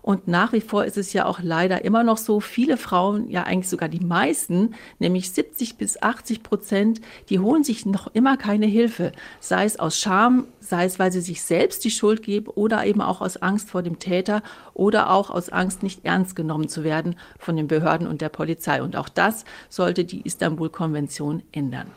Und 0.02 0.28
nach 0.28 0.54
wie 0.54 0.62
vor 0.62 0.86
ist 0.86 0.98
es 0.98 1.14
ja 1.14 1.26
auch 1.26 1.40
leider 1.42 1.84
immer 1.84 2.04
noch 2.04 2.18
so, 2.18 2.40
viele 2.40 2.78
Frauen, 2.78 3.30
ja 3.30 3.44
eigentlich 3.44 3.70
sogar 3.70 3.90
die 3.90 4.00
meisten, 4.00 4.76
nämlich 5.00 5.32
70 5.32 5.78
bis 5.78 6.02
80 6.02 6.44
Prozent, 6.44 7.02
die 7.30 7.40
holen 7.40 7.64
sich 7.64 7.86
noch 7.86 8.08
immer 8.14 8.38
keine 8.38 8.66
Hilfe. 8.66 9.12
Sei 9.40 9.66
es 9.66 9.80
aus 9.80 10.00
Scham, 10.00 10.48
sei 10.60 10.86
es, 10.86 11.00
weil 11.00 11.12
sie 11.12 11.22
sich 11.22 11.42
selbst 11.42 11.84
die 11.84 11.92
Schuld 11.92 12.24
geben 12.24 12.48
oder 12.48 12.86
eben 12.86 13.02
auch 13.02 13.22
aus 13.22 13.38
Angst 13.38 13.70
vor 13.70 13.84
dem 13.84 14.00
Täter 14.00 14.42
oder 14.80 15.12
auch 15.12 15.30
aus 15.30 15.50
Angst, 15.50 15.84
nicht 15.84 16.06
ernst 16.06 16.36
genommen 16.36 16.70
zu 16.70 16.84
werden 16.84 17.16
von 17.38 17.58
den 17.58 17.68
Behörden 17.68 18.08
und 18.08 18.22
der 18.22 18.30
Polizei. 18.30 18.82
Und 18.82 18.96
auch 18.96 19.10
das 19.10 19.44
sollte 19.70 20.06
die 20.06 20.22
Istanbul-Konvention 20.22 21.44
ändern. 21.52 21.88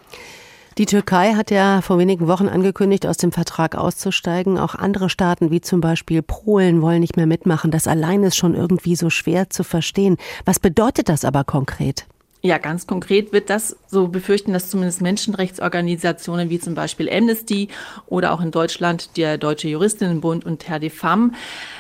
Die 0.79 0.87
Türkei 0.87 1.35
hat 1.35 1.51
ja 1.51 1.83
vor 1.83 1.99
wenigen 1.99 2.29
Wochen 2.29 2.49
angekündigt, 2.49 3.07
aus 3.07 3.19
dem 3.19 3.31
Vertrag 3.31 3.77
auszusteigen. 3.77 4.59
Auch 4.59 4.75
andere 4.75 5.11
Staaten 5.11 5.51
wie 5.51 5.61
zum 5.61 5.83
Beispiel 5.83 6.23
Polen 6.23 6.81
wollen 6.81 7.01
nicht 7.01 7.17
mehr 7.17 7.27
mitmachen. 7.27 7.71
Das 7.71 7.87
allein 7.87 8.25
ist 8.25 8.37
schon 8.37 8.55
irgendwie 8.55 8.97
so 8.97 9.11
schwer 9.11 9.51
zu 9.51 9.65
verstehen. 9.65 10.17
Was 10.47 10.59
bedeutet 10.59 11.11
das 11.11 11.25
aber 11.25 11.45
konkret? 11.45 12.07
Ja, 12.45 12.59
ganz 12.59 12.89
konkret 12.89 13.33
wird 13.33 13.51
das, 13.51 13.77
so 13.87 14.09
befürchten 14.09 14.53
das 14.53 14.69
zumindest 14.69 15.01
Menschenrechtsorganisationen 15.01 16.51
wie 16.51 16.59
zum 16.59 16.75
Beispiel 16.75 17.09
Amnesty 17.09 17.69
oder 18.07 18.33
auch 18.33 18.41
in 18.41 18.51
Deutschland 18.51 19.17
der 19.17 19.39
Deutsche 19.39 19.69
Juristinnenbund 19.69 20.45
und 20.45 20.69
Herr 20.69 20.81
de 20.81 20.91
Femme, 20.91 21.31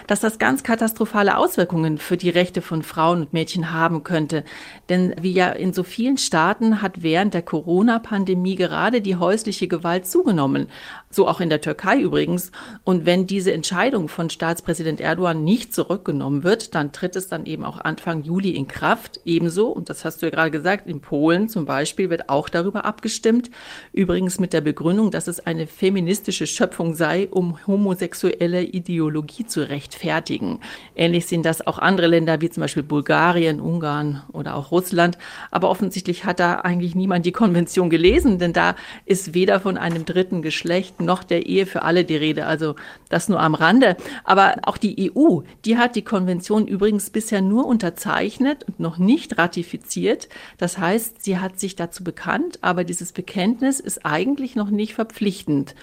dass 0.07 0.21
das 0.21 0.39
ganz 0.39 0.63
katastrophale 0.63 1.37
Auswirkungen 1.37 1.99
für 1.99 2.17
die 2.17 2.31
Rechte 2.31 2.63
von 2.63 2.85
Frauen 2.85 3.23
und 3.23 3.33
Mädchen 3.33 3.73
haben 3.73 4.05
könnte. 4.05 4.45
Denn 4.89 5.17
wie 5.21 5.33
ja 5.33 5.49
in 5.49 5.73
so 5.73 5.83
vielen 5.83 6.17
Staaten 6.17 6.81
hat 6.81 7.03
während 7.03 7.35
der 7.35 7.43
Corona-Pandemie 7.43 8.55
gerade 8.55 9.01
die 9.01 9.17
häusliche 9.17 9.67
Gewalt 9.67 10.07
zugenommen. 10.07 10.69
So 11.11 11.27
auch 11.27 11.41
in 11.41 11.51
der 11.51 11.61
Türkei 11.61 11.99
übrigens. 11.99 12.53
Und 12.85 13.05
wenn 13.05 13.27
diese 13.27 13.53
Entscheidung 13.53 14.07
von 14.07 14.31
Staatspräsident 14.31 15.01
Erdogan 15.01 15.43
nicht 15.43 15.75
zurückgenommen 15.75 16.45
wird, 16.45 16.77
dann 16.77 16.93
tritt 16.93 17.17
es 17.17 17.27
dann 17.27 17.47
eben 17.47 17.65
auch 17.65 17.81
Anfang 17.81 18.23
Juli 18.23 18.51
in 18.51 18.69
Kraft. 18.69 19.19
Ebenso, 19.25 19.67
und 19.67 19.91
das 19.91 20.05
hast 20.05 20.23
du 20.23 20.27
ja 20.27 20.31
gerade 20.31 20.52
gesagt, 20.53 20.87
in 20.87 21.01
Polen 21.01 21.49
zum 21.49 21.65
Beispiel 21.65 22.11
wird 22.11 22.29
auch 22.29 22.49
darüber 22.49 22.85
abgestimmt. 22.85 23.51
Übrigens 23.93 24.39
mit 24.39 24.53
der 24.53 24.61
Begründung, 24.61 25.11
dass 25.11 25.27
es 25.27 25.45
eine 25.45 25.67
feministische 25.67 26.47
Schöpfung 26.47 26.95
sei, 26.95 27.29
um 27.29 27.59
homosexuelle 27.67 28.63
Ideologie 28.63 29.47
zu 29.47 29.69
rechtfertigen. 29.69 30.61
Ähnlich 30.95 31.27
sehen 31.27 31.43
das 31.43 31.67
auch 31.67 31.79
andere 31.79 32.07
Länder 32.07 32.41
wie 32.41 32.51
zum 32.51 32.61
Beispiel 32.61 32.83
Bulgarien, 32.83 33.61
Ungarn 33.61 34.23
oder 34.33 34.55
auch 34.55 34.71
Russland. 34.71 35.19
Aber 35.51 35.71
offensichtlich 35.71 36.25
hat 36.25 36.39
da 36.39 36.61
eigentlich 36.61 36.95
niemand 36.95 37.27
die 37.27 37.33
Konvention 37.33 37.91
gelesen, 37.91 38.39
denn 38.39 38.53
da 38.53 38.77
ist 39.07 39.35
weder 39.35 39.61
von 39.61 39.77
einem 39.77 40.05
dritten 40.05 40.43
Geschlecht 40.43 41.01
noch 41.01 41.25
der 41.25 41.47
Ehe 41.47 41.67
für 41.67 41.83
alle 41.83 42.05
die 42.05 42.17
Rede. 42.17 42.47
Also 42.47 42.77
das 43.09 43.29
nur 43.29 43.41
am 43.41 43.55
Rande. 43.55 43.97
Aber 44.25 44.57
auch 44.63 44.77
die 44.77 45.13
EU, 45.15 45.41
die 45.65 45.79
hat 45.79 45.97
die 45.97 46.03
Konvention 46.03 46.67
übrigens 46.67 47.11
bisher 47.11 47.41
nur 47.41 47.67
unterzeichnet 47.67 48.65
und 48.65 48.81
noch 48.81 48.99
nicht 48.99 49.39
ratifiziert. 49.39 50.29
Das 50.59 50.79
heißt, 50.79 51.23
sie 51.23 51.39
hat 51.39 51.59
sich 51.59 51.77
dazu 51.77 52.05
bekannt, 52.05 52.59
aber 52.63 52.85
dieses 52.85 53.13
Bekenntnis 53.13 53.81
ist 53.81 54.05
eigentlich 54.05 54.57
noch 54.57 54.71
nicht 54.71 54.95
verpflichtend. 54.95 55.75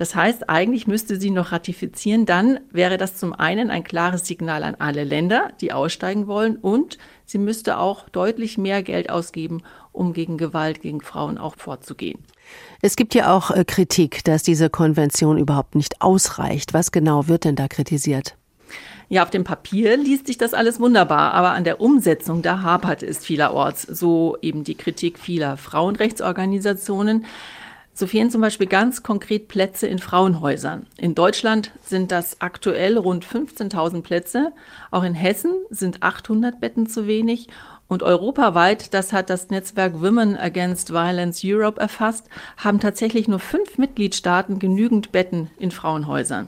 Das 0.00 0.14
heißt, 0.14 0.48
eigentlich 0.48 0.86
müsste 0.86 1.20
sie 1.20 1.28
noch 1.28 1.52
ratifizieren. 1.52 2.24
Dann 2.24 2.60
wäre 2.70 2.96
das 2.96 3.16
zum 3.16 3.34
einen 3.34 3.68
ein 3.70 3.84
klares 3.84 4.26
Signal 4.26 4.64
an 4.64 4.74
alle 4.76 5.04
Länder, 5.04 5.52
die 5.60 5.74
aussteigen 5.74 6.26
wollen, 6.26 6.56
und 6.56 6.96
sie 7.26 7.36
müsste 7.36 7.76
auch 7.76 8.08
deutlich 8.08 8.56
mehr 8.56 8.82
Geld 8.82 9.10
ausgeben, 9.10 9.62
um 9.92 10.14
gegen 10.14 10.38
Gewalt 10.38 10.80
gegen 10.80 11.02
Frauen 11.02 11.36
auch 11.36 11.56
vorzugehen. 11.58 12.18
Es 12.80 12.96
gibt 12.96 13.14
ja 13.14 13.36
auch 13.36 13.50
äh, 13.50 13.62
Kritik, 13.66 14.24
dass 14.24 14.42
diese 14.42 14.70
Konvention 14.70 15.36
überhaupt 15.36 15.74
nicht 15.74 16.00
ausreicht. 16.00 16.72
Was 16.72 16.92
genau 16.92 17.28
wird 17.28 17.44
denn 17.44 17.56
da 17.56 17.68
kritisiert? 17.68 18.36
Ja, 19.08 19.22
auf 19.22 19.30
dem 19.30 19.44
Papier 19.44 19.96
liest 19.96 20.26
sich 20.26 20.38
das 20.38 20.54
alles 20.54 20.78
wunderbar, 20.78 21.34
aber 21.34 21.50
an 21.50 21.64
der 21.64 21.80
Umsetzung, 21.80 22.42
da 22.42 22.62
hapert 22.62 23.02
es 23.02 23.24
vielerorts. 23.24 23.82
So 23.82 24.36
eben 24.40 24.64
die 24.64 24.76
Kritik 24.76 25.18
vieler 25.18 25.56
Frauenrechtsorganisationen. 25.56 27.24
So 27.92 28.06
fehlen 28.06 28.30
zum 28.30 28.40
Beispiel 28.40 28.66
ganz 28.66 29.02
konkret 29.02 29.48
Plätze 29.48 29.86
in 29.86 29.98
Frauenhäusern. 29.98 30.86
In 30.96 31.14
Deutschland 31.14 31.72
sind 31.84 32.12
das 32.12 32.40
aktuell 32.40 32.96
rund 32.96 33.26
15.000 33.26 34.02
Plätze. 34.02 34.52
Auch 34.90 35.02
in 35.02 35.14
Hessen 35.14 35.52
sind 35.70 36.02
800 36.02 36.60
Betten 36.60 36.86
zu 36.86 37.06
wenig. 37.06 37.48
Und 37.88 38.04
europaweit, 38.04 38.94
das 38.94 39.12
hat 39.12 39.28
das 39.28 39.50
Netzwerk 39.50 40.00
Women 40.00 40.36
Against 40.36 40.92
Violence 40.92 41.42
Europe 41.44 41.80
erfasst, 41.80 42.28
haben 42.56 42.78
tatsächlich 42.78 43.26
nur 43.26 43.40
fünf 43.40 43.78
Mitgliedstaaten 43.78 44.60
genügend 44.60 45.10
Betten 45.10 45.50
in 45.58 45.72
Frauenhäusern. 45.72 46.46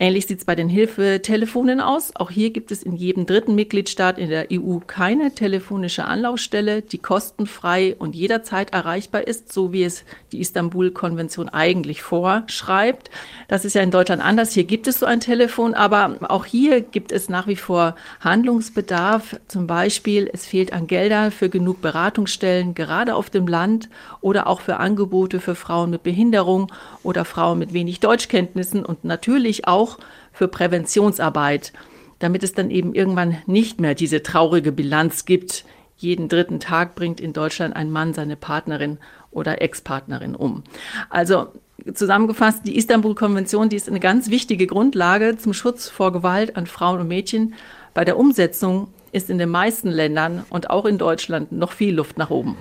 Ähnlich 0.00 0.26
sieht 0.26 0.40
es 0.40 0.44
bei 0.44 0.56
den 0.56 0.68
Hilfetelefonen 0.68 1.80
aus. 1.80 2.16
Auch 2.16 2.32
hier 2.32 2.50
gibt 2.50 2.72
es 2.72 2.82
in 2.82 2.96
jedem 2.96 3.26
dritten 3.26 3.54
Mitgliedstaat 3.54 4.18
in 4.18 4.28
der 4.28 4.48
EU 4.52 4.78
keine 4.84 5.32
telefonische 5.32 6.04
Anlaufstelle, 6.04 6.82
die 6.82 6.98
kostenfrei 6.98 7.94
und 7.96 8.16
jederzeit 8.16 8.72
erreichbar 8.72 9.28
ist, 9.28 9.52
so 9.52 9.72
wie 9.72 9.84
es 9.84 10.04
die 10.32 10.40
Istanbul-Konvention 10.40 11.48
eigentlich 11.48 12.02
vorschreibt. 12.02 13.08
Das 13.46 13.64
ist 13.64 13.74
ja 13.74 13.82
in 13.82 13.92
Deutschland 13.92 14.20
anders. 14.20 14.52
Hier 14.52 14.64
gibt 14.64 14.88
es 14.88 14.98
so 14.98 15.06
ein 15.06 15.20
Telefon, 15.20 15.74
aber 15.74 16.16
auch 16.28 16.44
hier 16.44 16.80
gibt 16.80 17.12
es 17.12 17.28
nach 17.28 17.46
wie 17.46 17.54
vor 17.54 17.94
Handlungsbedarf. 18.18 19.36
Zum 19.46 19.68
Beispiel, 19.68 20.28
es 20.32 20.44
fehlt 20.44 20.72
an 20.72 20.88
Geldern 20.88 21.30
für 21.30 21.48
genug 21.48 21.80
Beratungsstellen, 21.82 22.74
gerade 22.74 23.14
auf 23.14 23.30
dem 23.30 23.46
Land 23.46 23.88
oder 24.20 24.48
auch 24.48 24.60
für 24.60 24.78
Angebote 24.78 25.38
für 25.38 25.54
Frauen 25.54 25.90
mit 25.90 26.02
Behinderung 26.02 26.72
oder 27.04 27.24
Frauen 27.24 27.60
mit 27.60 27.72
wenig 27.72 28.00
Deutschkenntnissen 28.00 28.84
und 28.84 29.04
natürlich 29.04 29.68
auch 29.68 29.93
für 30.32 30.48
Präventionsarbeit, 30.48 31.72
damit 32.18 32.42
es 32.42 32.52
dann 32.52 32.70
eben 32.70 32.94
irgendwann 32.94 33.38
nicht 33.46 33.80
mehr 33.80 33.94
diese 33.94 34.22
traurige 34.22 34.72
Bilanz 34.72 35.24
gibt. 35.24 35.64
Jeden 35.96 36.28
dritten 36.28 36.60
Tag 36.60 36.94
bringt 36.94 37.20
in 37.20 37.32
Deutschland 37.32 37.76
ein 37.76 37.90
Mann 37.90 38.14
seine 38.14 38.36
Partnerin 38.36 38.98
oder 39.30 39.62
Ex-Partnerin 39.62 40.34
um. 40.34 40.64
Also 41.10 41.48
zusammengefasst, 41.92 42.66
die 42.66 42.76
Istanbul-Konvention, 42.76 43.68
die 43.68 43.76
ist 43.76 43.88
eine 43.88 44.00
ganz 44.00 44.30
wichtige 44.30 44.66
Grundlage 44.66 45.36
zum 45.36 45.52
Schutz 45.52 45.88
vor 45.88 46.12
Gewalt 46.12 46.56
an 46.56 46.66
Frauen 46.66 47.00
und 47.00 47.08
Mädchen. 47.08 47.54
Bei 47.92 48.04
der 48.04 48.16
Umsetzung 48.16 48.88
ist 49.12 49.30
in 49.30 49.38
den 49.38 49.50
meisten 49.50 49.88
Ländern 49.88 50.44
und 50.50 50.70
auch 50.70 50.84
in 50.84 50.98
Deutschland 50.98 51.52
noch 51.52 51.72
viel 51.72 51.94
Luft 51.94 52.18
nach 52.18 52.30
oben. 52.30 52.56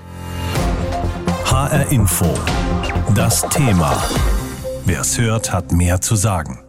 HR 1.46 1.92
Info. 1.92 2.25
Das 3.16 3.42
Thema. 3.50 4.02
Wer 4.86 5.02
es 5.02 5.20
hört, 5.20 5.52
hat 5.52 5.72
mehr 5.72 6.02
zu 6.02 6.16
sagen. 6.16 6.62